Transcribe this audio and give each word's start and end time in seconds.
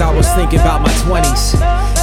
I 0.00 0.14
was 0.14 0.28
thinking 0.34 0.60
about 0.60 0.80
my 0.80 0.92
20s. 1.06 1.54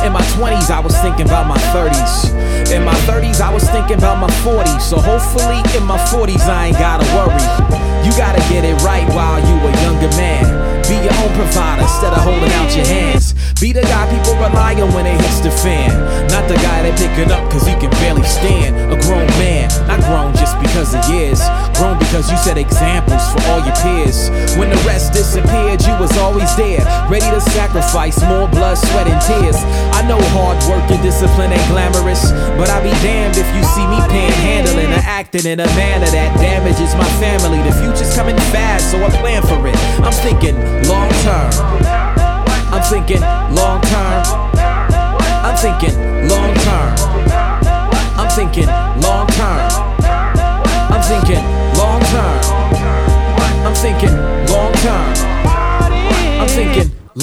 In 0.06 0.12
my 0.12 0.22
20s, 0.36 0.70
I 0.70 0.80
was 0.80 0.96
thinking 1.00 1.28
about 1.28 1.48
my 1.48 1.58
30s. 1.72 2.36
In 2.72 2.84
my 2.84 2.94
30s, 3.08 3.40
I 3.40 3.54
was 3.54 3.64
thinking 3.70 3.98
about 3.98 4.20
my 4.20 4.30
40s. 4.44 4.82
So 4.82 4.98
hopefully, 4.98 5.64
in 5.78 5.84
my 5.88 5.98
40s, 6.12 6.44
I 6.44 6.68
ain't 6.68 6.78
gotta 6.78 7.08
worry. 7.16 7.40
You 8.04 8.12
gotta 8.18 8.44
get 8.52 8.66
it 8.66 8.76
right 8.84 9.08
while 9.16 9.40
you 9.40 9.56
a 9.64 9.72
younger 9.82 10.10
man. 10.18 10.44
Be 10.86 10.94
your 11.02 11.16
own 11.24 11.32
provider 11.34 11.82
instead 11.82 12.14
of 12.14 12.22
holding 12.22 12.52
out 12.60 12.76
your 12.76 12.86
hands. 12.86 13.34
Be 13.60 13.72
the 13.72 13.82
guy 13.82 14.06
people 14.14 14.36
rely 14.36 14.76
on 14.76 14.94
when 14.94 15.06
they 15.06 15.16
hits 15.16 15.40
the 15.40 15.50
fan. 15.50 15.90
Not 16.30 16.48
the 16.48 16.56
guy 16.62 16.84
they 16.84 16.94
picking 17.00 17.32
up 17.32 17.50
cause 17.50 17.66
he 17.66 17.74
can 17.74 17.90
barely 18.04 18.24
stand. 18.24 18.76
A 18.92 19.00
grown 19.08 19.26
man, 19.42 19.70
not 19.88 20.02
grown 20.06 20.36
just 20.36 20.60
because 20.60 20.94
of 20.94 21.02
years. 21.10 21.42
Grown 21.78 22.00
because 22.00 22.32
you 22.32 22.38
set 22.38 22.58
examples 22.58 23.20
for 23.34 23.42
all 23.52 23.60
your 23.60 23.76
peers. 23.84 24.32
When 24.56 24.70
the 24.70 24.80
rest 24.88 25.12
disappeared, 25.12 25.84
you 25.84 25.92
was 26.00 26.16
always 26.18 26.48
there. 26.56 26.80
Ready 27.12 27.28
to 27.28 27.42
sacrifice 27.52 28.16
more 28.32 28.48
blood, 28.48 28.78
sweat, 28.78 29.08
and 29.08 29.20
tears. 29.20 29.60
I 29.92 30.08
know 30.08 30.20
hard 30.32 30.56
work 30.72 30.88
and 30.90 31.02
discipline 31.04 31.52
ain't 31.52 31.68
glamorous. 31.68 32.32
But 32.56 32.70
I'll 32.72 32.84
be 32.84 32.96
damned 33.04 33.36
if 33.36 33.48
you 33.52 33.64
see 33.76 33.84
me 33.92 34.00
panhandling 34.08 34.96
or 34.96 35.04
acting 35.04 35.46
in 35.46 35.60
a 35.60 35.68
manner 35.76 36.08
that 36.08 36.32
damages 36.40 36.96
my 36.96 37.10
family. 37.20 37.60
The 37.68 37.76
future's 37.76 38.16
coming 38.16 38.35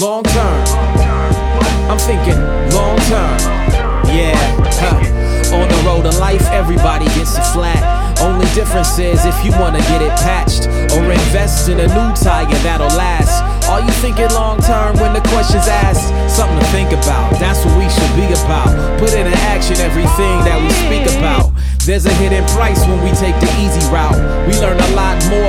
long 0.03 0.23
term. 0.35 0.63
I'm 1.87 1.97
thinking 1.97 2.35
long 2.75 2.99
term. 3.07 3.39
Yeah. 4.11 4.35
Huh. 4.83 5.55
On 5.55 5.63
the 5.69 5.79
road 5.87 6.05
of 6.05 6.17
life, 6.19 6.43
everybody 6.51 7.05
gets 7.15 7.37
a 7.37 7.43
flat. 7.55 7.79
Only 8.19 8.45
difference 8.53 8.99
is 8.99 9.23
if 9.23 9.37
you 9.45 9.51
wanna 9.51 9.79
get 9.87 10.01
it 10.01 10.11
patched 10.19 10.67
or 10.91 11.03
invest 11.07 11.69
in 11.69 11.79
a 11.79 11.87
new 11.87 12.09
tire 12.19 12.51
that'll 12.67 12.91
last. 12.97 13.39
Are 13.69 13.79
you 13.79 13.91
thinking 14.03 14.27
long 14.35 14.59
term 14.59 14.99
when 14.99 15.13
the 15.13 15.23
question's 15.31 15.67
asked? 15.67 16.11
Something 16.27 16.59
to 16.59 16.65
think 16.75 16.91
about, 16.91 17.31
that's 17.39 17.63
what 17.63 17.77
we 17.79 17.87
should 17.87 18.13
be 18.19 18.27
about. 18.43 18.75
Put 18.99 19.13
into 19.13 19.31
action 19.55 19.77
everything 19.77 20.35
that 20.43 20.59
we 20.59 20.69
speak 20.83 21.07
about. 21.15 21.53
There's 21.85 22.05
a 22.05 22.13
hidden 22.15 22.45
price 22.55 22.79
when 22.87 23.03
we 23.03 23.11
take 23.11 23.35
the 23.39 23.51
easy 23.59 23.83
route. 23.91 24.15
We 24.47 24.55
learn 24.59 24.79
a 24.79 24.91
lot 24.95 25.19
more 25.27 25.42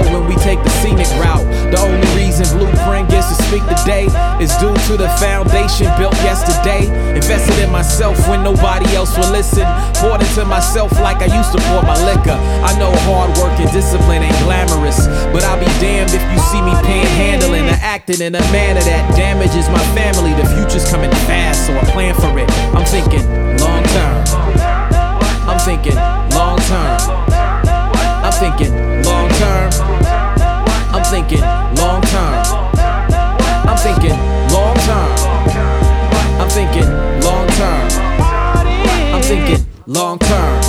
today 3.95 4.43
is 4.43 4.55
due 4.57 4.75
to 4.89 4.97
the 4.97 5.09
foundation 5.21 5.87
built 5.99 6.15
yesterday. 6.23 6.87
Invested 7.15 7.59
in 7.63 7.71
myself 7.71 8.17
when 8.29 8.43
nobody 8.43 8.87
else 8.95 9.17
will 9.17 9.31
listen. 9.31 9.65
Poured 9.97 10.21
into 10.21 10.45
myself 10.45 10.93
like 11.01 11.19
I 11.19 11.27
used 11.37 11.53
to 11.53 11.59
pour 11.69 11.83
my 11.83 11.97
liquor. 12.05 12.39
I 12.65 12.77
know 12.79 12.91
hard 13.07 13.31
work 13.39 13.59
and 13.61 13.71
discipline 13.73 14.23
ain't 14.23 14.39
glamorous, 14.45 15.07
but 15.33 15.45
I'll 15.45 15.61
be 15.61 15.71
damned 15.81 16.11
if 16.11 16.23
you 16.33 16.39
see 16.51 16.61
me 16.63 16.73
panhandling 16.83 17.69
or 17.71 17.79
acting 17.81 18.21
in 18.21 18.35
a 18.35 18.43
manner 18.53 18.81
that 18.81 19.17
damages 19.17 19.69
my 19.69 19.85
family. 19.95 20.35
The 20.35 20.47
future's 20.55 20.89
coming 20.91 21.11
fast, 21.27 21.67
so 21.67 21.73
I 21.77 21.85
plan 21.93 22.15
for 22.15 22.39
it. 22.39 22.51
I'm 22.75 22.85
thinking 22.87 23.25
long 23.59 23.83
term. 23.95 24.74
long 39.87 40.19
term. 40.19 40.64